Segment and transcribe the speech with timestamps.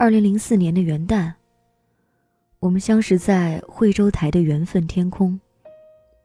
[0.00, 1.30] 二零零四年的元旦，
[2.58, 5.38] 我们相识在惠州台的缘分天空，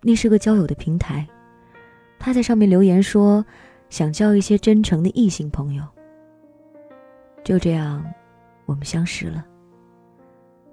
[0.02, 1.28] 那是个交友的平台。
[2.18, 3.46] 他在上面留言说，
[3.90, 5.84] 想交一些真诚的异性朋友。
[7.44, 8.02] 就这样，
[8.66, 9.46] 我们相识了。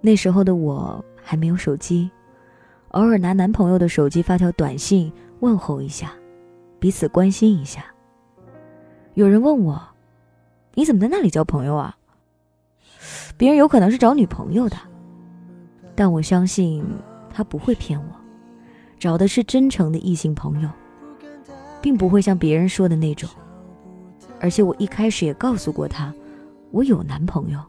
[0.01, 2.09] 那时候的我还没有手机，
[2.91, 6.13] 偶尔拿男朋友的手机发条短信问候一下，
[6.79, 7.85] 彼此关心一下。
[9.15, 9.83] 有人问我
[10.75, 11.97] ：“你怎么在那里交朋友啊？”
[13.37, 14.77] 别人有可能是找女朋友的，
[15.95, 16.85] 但我相信
[17.33, 18.07] 他不会骗我，
[18.99, 20.69] 找的是真诚的异性朋友，
[21.81, 23.29] 并不会像别人说的那种。
[24.41, 26.13] 而且我一开始也告诉过他。
[26.73, 27.61] 我有男朋友。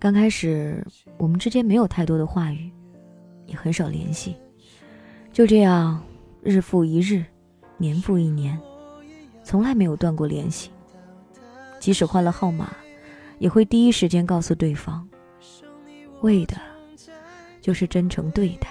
[0.00, 0.84] 刚开始，
[1.18, 2.72] 我们之间没有太多的话语，
[3.46, 4.34] 也很少联系。
[5.32, 6.02] 就这样，
[6.42, 7.22] 日复一日，
[7.76, 8.58] 年复一年，
[9.44, 10.70] 从来没有断过联系。
[11.78, 12.74] 即使换了号码。
[13.38, 15.08] 也会第一时间告诉对方，
[16.20, 16.58] 为的，
[17.62, 18.68] 就是真诚对待。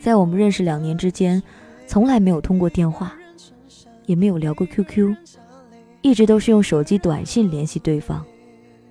[0.00, 1.40] 在我们认识两年之间，
[1.86, 3.16] 从来没有通过电话，
[4.06, 5.14] 也没有聊过 QQ，
[6.02, 8.26] 一直都是用手机短信联系对方。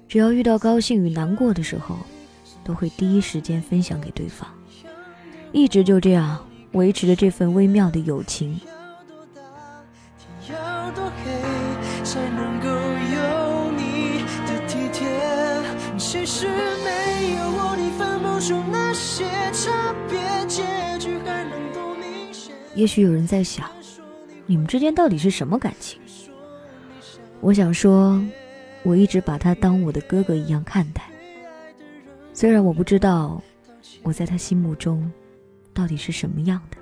[0.09, 1.95] 只要遇到高兴与难过的时候，
[2.63, 4.49] 都会第一时间分享给对方，
[5.52, 8.59] 一直就这样维持着这份微妙的友情。
[22.73, 23.69] 也许有人在想，
[24.47, 25.99] 你们之间到底是什么感情？
[27.41, 28.19] 我想说，
[28.83, 31.03] 我一直把他当我的哥哥一样看待。
[32.33, 33.41] 虽然我不知道
[34.03, 35.11] 我在他心目中
[35.73, 36.77] 到底是什么样的。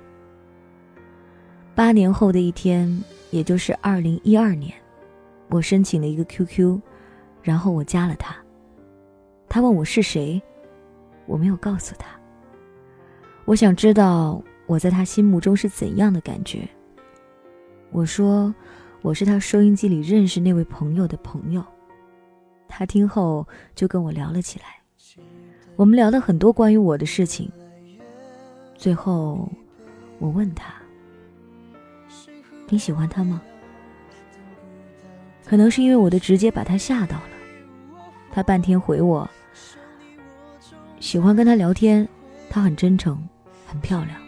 [1.74, 4.72] 八年后的一天，也就是二零一二年，
[5.48, 6.80] 我申请了一个 QQ，
[7.42, 8.36] 然后我加了他。
[9.48, 10.40] 他问我是谁，
[11.26, 12.08] 我没有告诉他。
[13.44, 14.42] 我想知道。
[14.68, 16.68] 我在他心目中是怎样的感觉？
[17.90, 18.54] 我说，
[19.00, 21.64] 我是他收音机里认识那位朋友的朋友。
[22.78, 23.44] 他听后
[23.74, 24.66] 就跟我聊了起来，
[25.74, 27.50] 我们聊了很多关于我的事情。
[28.76, 29.50] 最后，
[30.20, 30.72] 我问他
[32.70, 33.42] ：“你喜欢他吗？”
[35.44, 37.30] 可能是因为我的直接把他吓到了，
[38.30, 39.28] 他半天回我
[41.00, 42.08] ：“喜欢跟他聊天，
[42.48, 43.20] 他很真诚，
[43.66, 44.22] 很漂亮。”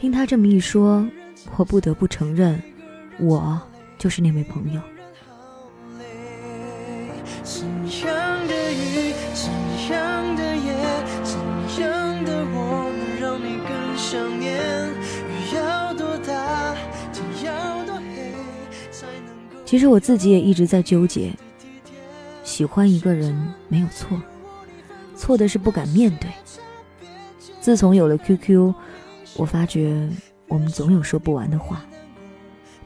[0.00, 1.06] 听他这么一说，
[1.58, 2.58] 我不得不承认，
[3.18, 3.60] 我
[3.98, 4.80] 就是那位朋友。
[19.66, 21.30] 其实我自己也一直在纠结，
[22.42, 23.36] 喜欢一个人
[23.68, 24.18] 没有错，
[25.14, 26.30] 错的是不敢面对。
[27.60, 28.72] 自从有了 QQ。
[29.38, 30.08] 我发觉
[30.48, 31.84] 我们总有说不完的话，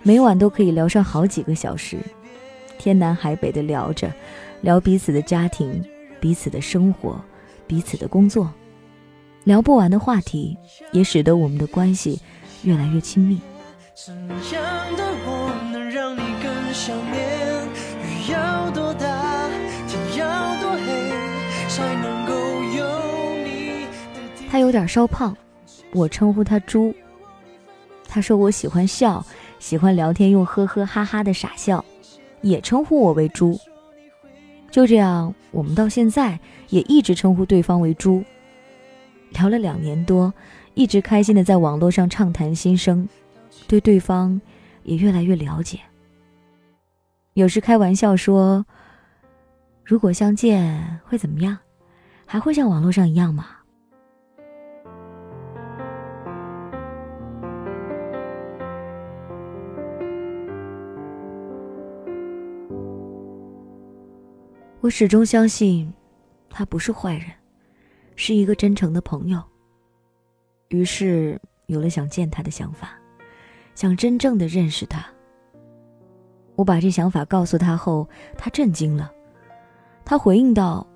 [0.03, 1.97] 每晚都可以聊上好几个小时，
[2.77, 4.13] 天南海北的聊着，
[4.61, 5.81] 聊彼此的家庭、
[6.19, 7.21] 彼此的生活、
[7.69, 8.53] 彼此的工作，
[9.45, 10.59] 聊不完的话题，
[10.91, 12.21] 也使得我们的关系
[12.65, 13.41] 越来越亲密。
[16.73, 17.69] 想念
[18.05, 19.49] 雨要多大，
[19.89, 20.87] 天要多黑
[21.69, 22.33] 才能够
[22.77, 22.87] 有
[24.49, 25.37] 他有点稍胖。
[25.93, 26.95] 我称呼他猪。
[28.09, 29.25] 他说我喜欢笑，
[29.59, 31.85] 喜欢聊天，用呵呵哈哈的傻笑，
[32.41, 33.59] 也称呼我为猪。
[34.71, 36.39] 就这样，我们到现在
[36.69, 38.23] 也一直称呼对方为猪。
[39.31, 40.33] 聊了两年多，
[40.75, 43.09] 一直开心的在网络上畅谈心声，
[43.67, 44.41] 对对方
[44.85, 45.81] 也越来越了解。
[47.41, 48.67] 有时开玩笑说，
[49.83, 51.57] 如果相见会怎么样？
[52.27, 53.47] 还会像网络上一样吗？
[64.83, 65.91] 我始终相信，
[66.51, 67.25] 他不是坏人，
[68.17, 69.43] 是一个真诚的朋友。
[70.69, 72.91] 于是有了想见他的想法，
[73.75, 75.03] 想真正的认识他。
[76.61, 79.11] 我把这想法告诉他后，他震惊了。
[80.05, 80.87] 他回应道：“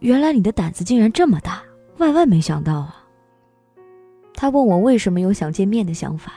[0.00, 1.62] 原来你的胆子竟然这么大，
[1.98, 3.04] 万万没想到啊！”
[4.34, 6.32] 他问我为什么有想见面的想法，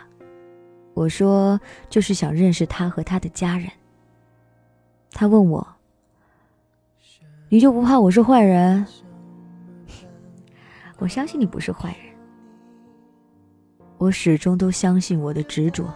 [0.94, 1.60] 我说
[1.90, 3.68] 就是想认识他和他的家人。
[5.12, 5.68] 他问我。
[7.50, 8.86] 你就不怕我是坏人？
[11.00, 12.16] 我相信你不是坏人。
[13.98, 15.92] 我始终都相信我的执着。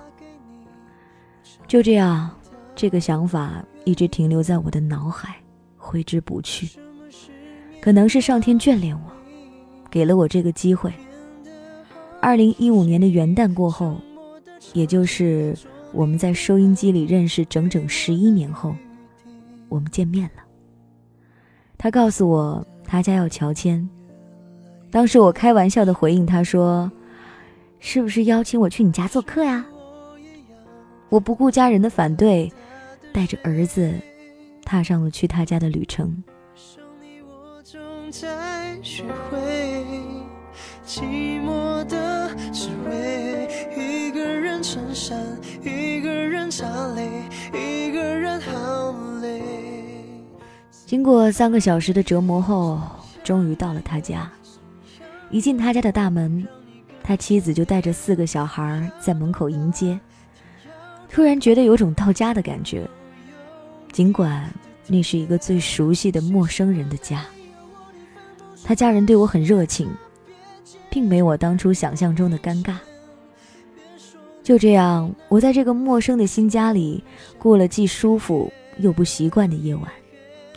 [1.68, 2.30] 就这样，
[2.76, 5.36] 这个想法一直停留在我的脑海，
[5.78, 6.68] 挥之不去。
[7.82, 9.12] 可能是上天眷恋我，
[9.90, 10.92] 给了我这个机会。
[12.20, 13.96] 二零一五年的元旦过后，
[14.74, 15.56] 也就是
[15.94, 18.76] 我们在收音机里认识整整十一年后，
[19.70, 20.44] 我们见面了。
[21.78, 23.88] 他告诉我他家要乔迁，
[24.90, 26.92] 当时我开玩笑的回应他说
[27.80, 29.64] ：“是不是邀请我去你家做客呀？”
[31.10, 32.52] 我不顾家人的反对，
[33.16, 33.94] 带着儿子，
[34.66, 36.22] 踏上了去他家的旅程。
[50.86, 52.82] 经过三个小时的折磨后，
[53.24, 54.30] 终于到了他家。
[55.32, 56.46] 一进他家的大门，
[57.02, 59.98] 他妻子就带着四个小孩在门口迎接。
[61.08, 62.86] 突然觉得有种到家的感觉，
[63.96, 64.54] 尽管
[64.88, 67.26] 那是一个最熟悉的陌生人的家。
[68.62, 69.90] 他家人对我很热情，
[70.90, 72.76] 并没我当初想象中的尴尬。
[74.44, 77.02] 就这样，我在这个陌生的新家里
[77.40, 79.90] 过了既舒服又不习惯的夜晚。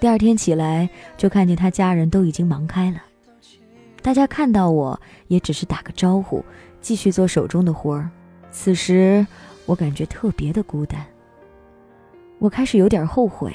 [0.01, 3.01] 第二天起来，就看见他家人都已经忙开了，
[4.03, 6.45] 大家看到我也只是打个招呼，
[6.81, 8.11] 继续做手中的活儿。
[8.51, 9.25] 此时。
[9.65, 11.05] 我感觉特别的孤单，
[12.39, 13.53] 我开始有点后悔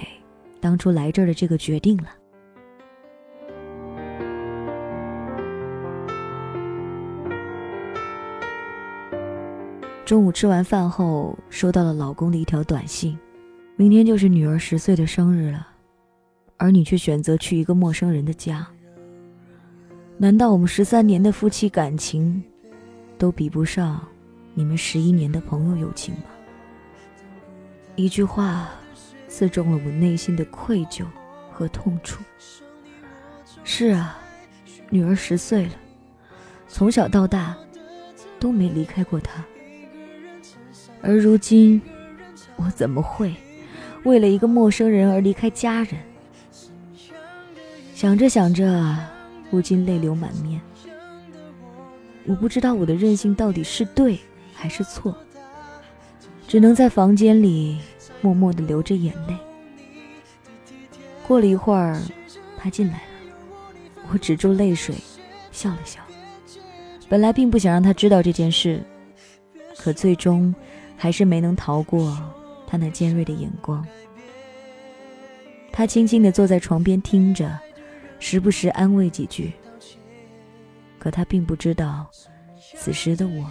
[0.59, 2.09] 当初来这儿的这个决定了。
[10.05, 13.17] 中午吃完饭后，收到了老公的一条短信
[13.77, 15.65] ：“明天就是女儿十岁的生日了，
[16.57, 18.67] 而你却选择去一个陌生人的家。
[20.17, 22.43] 难道我们十三年的夫妻感情
[23.17, 24.05] 都比不上？”
[24.55, 26.25] 你们十一年的朋友友情吗？
[27.95, 28.69] 一句话，
[29.27, 31.05] 刺中了我内心的愧疚
[31.51, 32.23] 和痛楚。
[33.63, 34.17] 是啊，
[34.89, 35.71] 女儿十岁了，
[36.67, 37.55] 从小到大
[38.39, 39.43] 都没离开过她。
[41.01, 41.81] 而如今，
[42.55, 43.35] 我怎么会
[44.03, 45.95] 为了一个陌生人而离开家人？
[47.93, 48.97] 想着想着，
[49.51, 50.59] 不禁泪流满面。
[52.25, 54.19] 我不知道我的任性到底是对。
[54.55, 55.13] 还是错，
[56.53, 57.79] 只能在房间里
[58.21, 59.35] 默默的流着眼泪。
[61.27, 61.99] 过了一会儿，
[62.55, 63.33] 他进来了，
[64.11, 64.93] 我止住泪水，
[65.51, 65.99] 笑了笑。
[67.09, 68.83] 本来并不想让他知道这件事，
[69.79, 70.53] 可最终
[70.95, 72.15] 还是没能逃过
[72.67, 73.83] 他那尖锐的眼光。
[75.71, 77.51] 他轻轻的坐在床边听着，
[78.19, 79.51] 时不时安慰几句。
[80.99, 82.07] 可他并不知道，
[82.75, 83.43] 此时的我。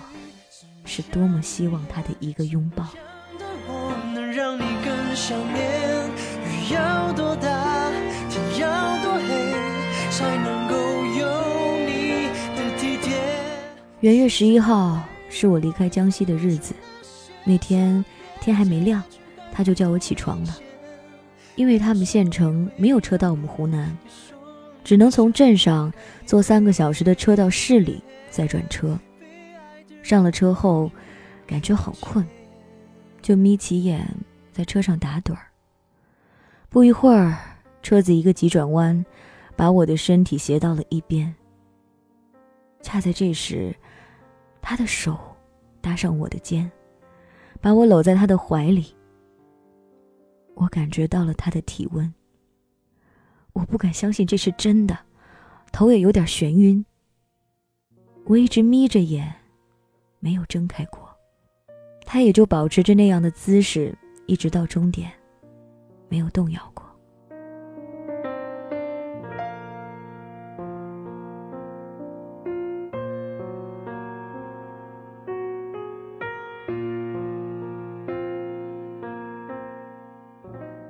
[0.84, 2.87] 是多么希望他的一个拥抱。
[14.00, 15.00] 元月十一号
[15.31, 16.75] 是我离开江西的日子，
[17.44, 18.05] 那天
[18.40, 19.00] 天还没亮，
[19.52, 20.56] 他就叫我起床了，
[21.55, 23.96] 因为他们县城没有车到我们湖南，
[24.83, 25.92] 只能从镇上
[26.26, 28.99] 坐三个小时的车到市里，再转车。
[30.02, 30.90] 上了车后，
[31.47, 32.26] 感觉好困，
[33.23, 34.06] 就眯起眼
[34.52, 35.47] 在车上打盹儿。
[36.68, 37.38] 不一会儿，
[37.82, 39.04] 车子一个急转弯，
[39.56, 41.32] 把我的身体斜到了一边。
[42.82, 43.75] 恰在这时，
[44.61, 45.18] 他的手
[45.80, 46.71] 搭上我的肩，
[47.61, 48.94] 把我搂在他的怀里。
[50.54, 52.12] 我感觉到了他的体温。
[53.52, 54.99] 我不敢相信这是真的，
[55.71, 56.85] 头也有点眩晕。
[58.25, 59.41] 我一直眯着眼。
[60.25, 61.00] 没有睁开过，
[62.07, 63.93] 他也就保持着那样的姿势，
[64.26, 65.11] 一直到终点，
[66.09, 66.87] 没有动摇过。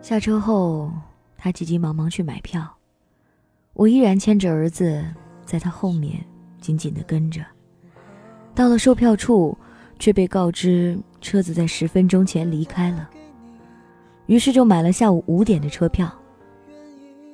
[0.02, 0.92] 下车后，
[1.38, 2.70] 他急急忙忙去买票，
[3.72, 5.02] 我依然牵着儿子，
[5.46, 6.22] 在他后面
[6.60, 7.42] 紧紧的跟着。
[8.54, 9.56] 到了售票处，
[9.98, 13.08] 却被告知车子在十分钟前离开了。
[14.26, 16.10] 于是就买了下午五点的车票。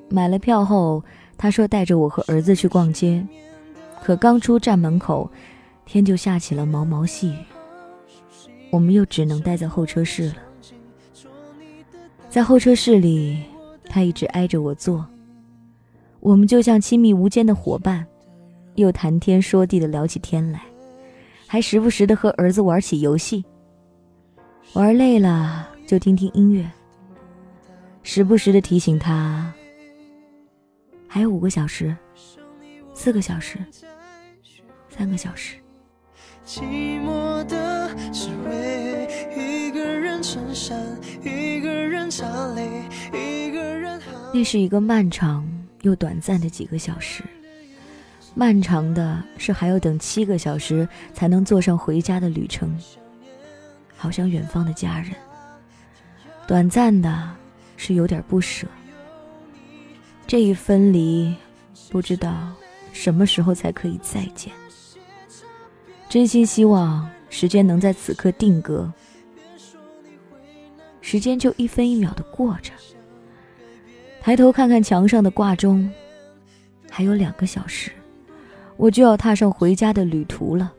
[0.09, 1.03] 买了票后，
[1.37, 3.27] 他说带着我和儿子去逛街，
[4.03, 5.31] 可刚出站门口，
[5.85, 7.39] 天就下起了毛毛细雨。
[8.71, 10.37] 我们又只能待在候车室了。
[12.31, 13.43] 在候车室里，
[13.85, 15.05] 他一直挨着我坐，
[16.21, 18.07] 我们就像亲密无间的伙伴，
[18.77, 20.63] 又谈天说地的聊起天来，
[21.51, 23.43] 还时不时的和儿子玩起游戏。
[24.75, 26.71] 玩累了就听听音乐，
[28.03, 29.51] 时不时的提醒他，
[31.09, 31.97] 还有五个小时，
[32.93, 33.59] 四个小时，
[34.91, 35.57] 三个小时。
[36.45, 40.79] 寂寞的滋味，一个人撑伞，
[41.23, 42.83] 一个人擦泪，
[43.15, 43.99] 一个人。
[44.35, 45.49] 那是一个漫长
[45.81, 47.25] 又短暂的几个小时。
[48.39, 52.73] 漫长的是还要等七个小时才能坐上回家的旅程，
[53.97, 55.11] 好像远方的家人。
[56.47, 57.35] 短暂的
[57.77, 58.65] 是有点不舍。
[60.25, 61.35] 这一分离，
[61.91, 62.53] 不知道
[62.93, 64.53] 什么时候才可以再见。
[66.09, 68.89] 真心希望时间能在此刻定格，
[71.01, 72.71] 时间就一分一秒的过着。
[74.21, 75.91] 抬头看看墙上的挂钟，
[76.89, 77.91] 还有两个小时，
[78.79, 80.73] 我就要踏上回家的旅途了。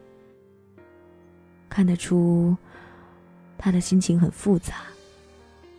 [1.70, 2.56] 看得出，
[3.58, 4.76] 他的心情很复杂，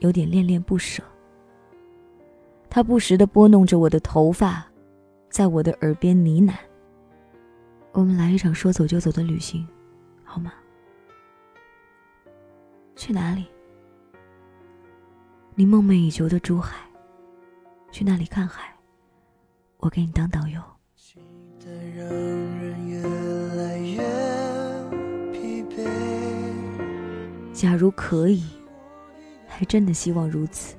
[0.01, 1.03] 有点恋恋不舍。
[2.69, 4.65] 他不时的拨弄着我的头发，
[5.31, 6.55] 在我的耳边呢喃。
[7.93, 9.67] 我们来一场说走就走的旅行，
[10.23, 10.53] 好吗？
[12.95, 13.47] 去哪里？
[15.55, 16.77] 你梦寐以求的珠海，
[17.91, 18.77] 去那里看海，
[19.79, 20.61] 我给你当导游。
[27.53, 28.43] 假如可以，
[29.47, 30.75] 还真的希望如此，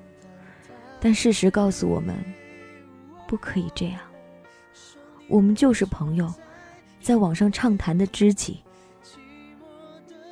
[1.00, 2.16] 但事实告诉我们，
[3.28, 4.00] 不可以这样。
[5.28, 6.34] 我们就是朋友。
[7.00, 8.60] 在网上畅谈的知己，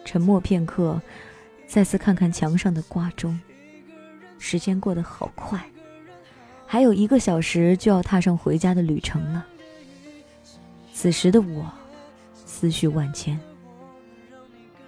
[0.06, 1.01] 沉默片刻，
[1.65, 3.39] 再次看看墙上的挂钟，
[4.38, 5.60] 时间过得好快，
[6.68, 9.48] 还有一个小时就要踏上回家的旅程了。
[11.01, 11.65] 此时的我，
[12.34, 13.39] 思绪万千，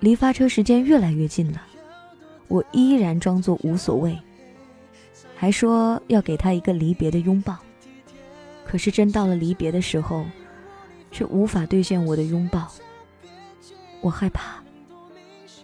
[0.01, 1.62] 离发车时间越来越近了，
[2.50, 4.20] 我依然装作无所谓，
[5.38, 7.58] 还说要给他一个离别的拥抱，
[8.65, 10.25] 可是真到了离别的时候。
[11.12, 12.70] 却无法兑现我的拥抱，
[14.01, 14.62] 我害怕，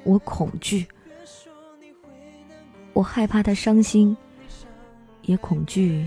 [0.05, 0.87] 我恐惧，
[2.93, 4.15] 我害怕他伤心，
[5.23, 6.05] 也恐惧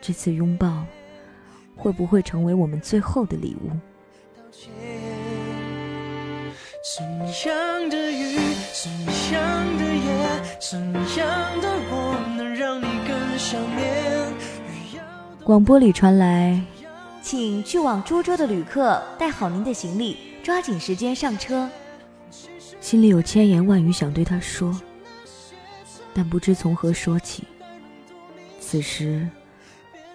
[0.00, 0.86] 这次拥抱
[1.78, 3.70] 会不会成为我们最后的礼物。
[15.44, 16.60] 广播里传来。
[17.20, 21.68] 请去往株洲的旅客带好您的行李，抓紧时间上车。
[22.80, 24.74] 心里有千言万语想对他说，
[26.14, 27.44] 但不知从何说起。
[28.60, 29.28] 此时，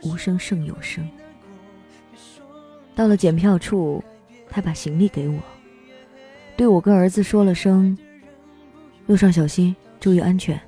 [0.01, 1.07] 无声胜有声。
[2.95, 4.03] 到了检票处，
[4.49, 5.39] 他把行李给我，
[6.55, 7.97] 对我跟儿子说了声
[9.07, 10.59] ：“路上小心，注意安全。”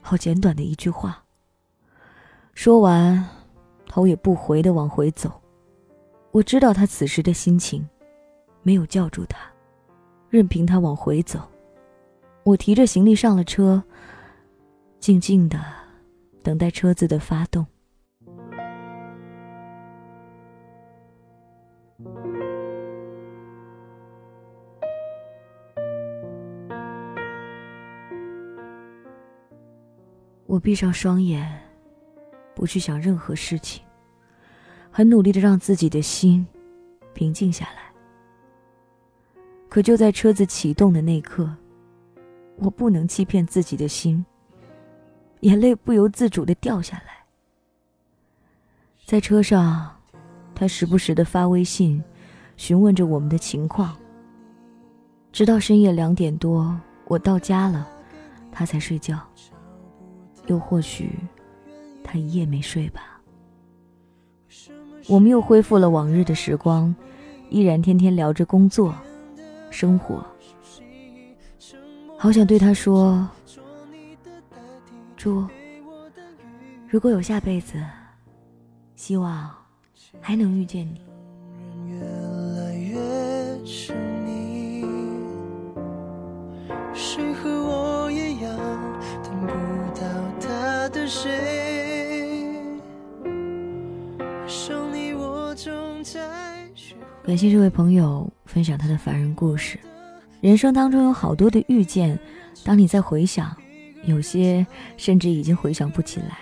[0.00, 1.24] 好简短的一句话。
[2.54, 3.26] 说完。
[3.88, 5.40] 头也不回的往回走，
[6.30, 7.88] 我知道他此时的心情，
[8.62, 9.38] 没有叫住他，
[10.28, 11.40] 任凭他往回走。
[12.42, 13.82] 我提着行李上了车，
[15.00, 15.58] 静静的
[16.42, 17.64] 等待车子的发动。
[30.56, 31.46] 我闭上双眼，
[32.54, 33.84] 不去想任何事情。
[34.90, 36.46] 很努力的让自己的心
[37.12, 37.92] 平静下来，
[39.68, 41.54] 可就在车子启动的那刻，
[42.56, 44.24] 我不能欺骗自己的心，
[45.40, 47.18] 眼泪不由自主的掉下来。
[49.04, 49.94] 在车上，
[50.54, 52.02] 他时不时的发微信，
[52.56, 53.94] 询问着我们的情况。
[55.32, 57.86] 直到深夜两点多，我到家了，
[58.50, 59.20] 他才睡觉。
[60.46, 61.10] 又或许，
[62.02, 63.20] 他一夜没睡吧。
[65.08, 66.94] 我们又恢复了往日的时光，
[67.48, 68.94] 依然天天聊着工作、
[69.70, 70.24] 生活。
[72.18, 73.28] 好想对他说
[75.16, 75.46] ：“猪，
[76.88, 77.84] 如果有下辈子，
[78.96, 79.54] 希望
[80.20, 81.00] 还能遇见你。”
[97.24, 99.76] 感谢这位朋友分享他的凡人故事。
[100.40, 102.16] 人生当中有好多的遇见，
[102.64, 103.56] 当你在回想，
[104.04, 104.64] 有些
[104.96, 106.38] 甚至已经回想不起来。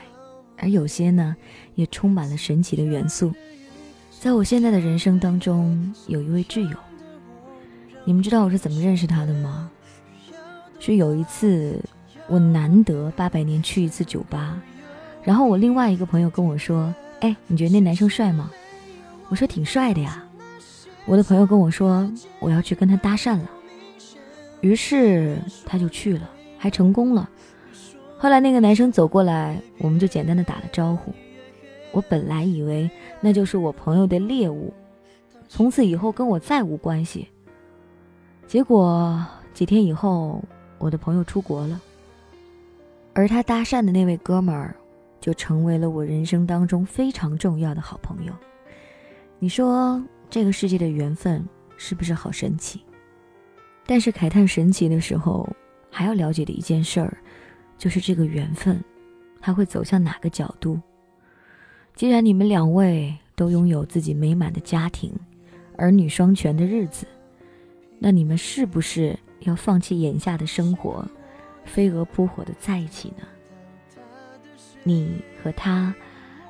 [0.58, 1.34] 而有些呢，
[1.76, 3.32] 也充满了神奇的元素。
[4.20, 6.76] 在我现在的人生当中，有一位挚友，
[8.04, 9.70] 你们知道我是怎么认识他的吗？
[10.78, 11.80] 是有一次，
[12.28, 14.60] 我难得八百年去一次酒吧，
[15.22, 18.50] 然后我另外一个朋友跟我说：“哎，你觉得那男生帅吗？”
[19.30, 20.22] 我说：“挺帅的呀。”
[21.06, 22.06] 我的朋友跟我说
[22.38, 23.50] ：“我要去跟他搭讪了。”
[24.60, 26.28] 于是他就去了，
[26.58, 27.26] 还成功了。
[28.18, 31.14] 后来那个男生走过来，我们就简单的打了招呼。
[31.92, 32.90] 我本来以为
[33.22, 34.70] 那就是我朋友的猎物，
[35.48, 37.26] 从此以后跟我再无关系。
[38.46, 40.42] 结果几天以后，
[40.76, 41.80] 我的朋友出国了，
[43.14, 44.76] 而他搭讪的那位哥们儿，
[45.24, 48.32] 就成为了我人生当中非常重要的好朋友。
[49.38, 51.42] 你说这个世界的缘分
[51.78, 52.82] 是不是好神奇？
[53.86, 55.48] 但是慨叹神奇的时候，
[55.90, 57.16] 还要了解的一件事儿，
[57.78, 58.78] 就是这个缘分，
[59.40, 60.78] 它会走向哪个角度？
[61.94, 65.10] 既然你们两位都拥有自己美满的家庭、
[65.78, 67.06] 儿女双全的日子，
[67.98, 71.02] 那你们是不是要放弃眼下的生活，
[71.64, 73.24] 飞蛾扑火的在一起呢？
[74.84, 75.92] 你和他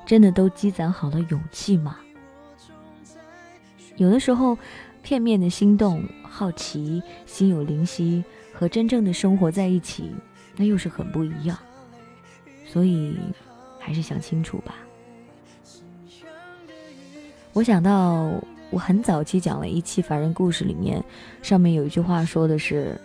[0.05, 1.97] 真的都积攒好了勇气吗？
[3.97, 4.59] 有的时候，
[5.03, 8.23] 片面的心动、好奇、心有灵犀，
[8.53, 10.11] 和真正的生活在一起，
[10.57, 11.57] 那又是很不一样。
[12.67, 13.17] 所以，
[13.79, 14.75] 还是想清楚吧。
[17.53, 18.33] 我想到，
[18.71, 21.01] 我很早期讲了一期凡人故事，里面
[21.41, 23.01] 上面有一句话说的是：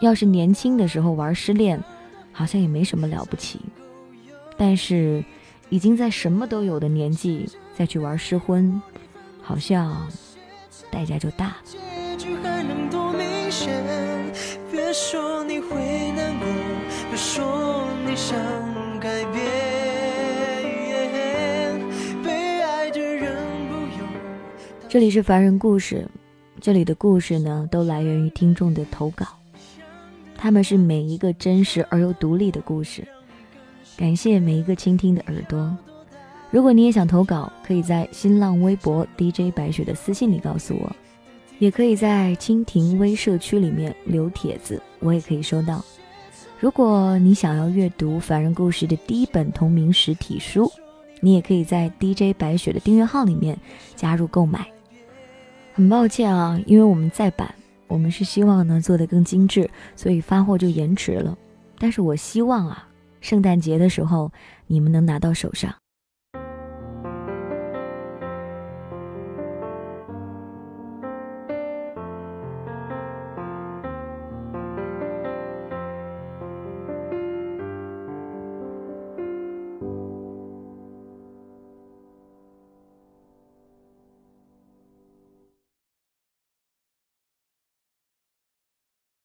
[0.00, 1.78] 要是年轻的时候玩失恋，
[2.32, 3.58] 好像也没什么了不起；
[4.60, 5.24] 但是
[5.70, 8.78] 已经在什么都有的年纪再去玩失婚，
[9.40, 10.06] 好像
[10.90, 11.56] 代价就大了。
[24.86, 26.06] 这里是凡人故事，
[26.60, 29.24] 这里的故事呢，都来源于听众的投稿，
[30.36, 33.08] 他们是每一个真实而又独立的故事。
[34.00, 35.76] 感谢每一个倾听的耳朵。
[36.50, 40.90] 如果你也想投稿，可以在新浪微博 DJ 白雪的私信里告诉我，
[41.58, 45.84] 也可以在蜻蜓微社区里面留帖子，我也可以收到。
[46.58, 50.72] 如果你想要阅读凡人故事的第一本同名实体书，
[51.20, 53.54] 你也可以在 DJ 白雪的订阅号里面
[53.96, 54.66] 加入购买。
[55.74, 57.54] 很抱歉啊，因为我们在版，
[57.86, 61.36] 我们是希望呢做得更精致，所以发货就延迟了。
[61.78, 62.88] 但是我希望啊，
[63.20, 64.32] 圣诞节的时候
[64.66, 65.79] 你们能拿到手上。